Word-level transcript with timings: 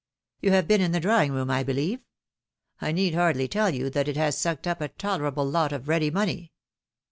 You 0.39 0.49
have 0.49 0.67
been 0.67 0.81
in 0.81 0.93
the 0.93 0.99
drawing 0.99 1.31
room, 1.31 1.51
I 1.51 1.61
believe; 1.61 1.99
I 2.81 2.91
need 2.91 3.13
hardly 3.13 3.47
tell 3.47 3.69
you 3.69 3.91
that 3.91 4.07
it 4.07 4.17
has 4.17 4.35
sucked 4.35 4.65
up 4.65 4.81
a 4.81 4.87
tolerable 4.87 5.47
lot 5.47 5.71
of 5.71 5.87
ready 5.87 6.09
money." 6.09 6.53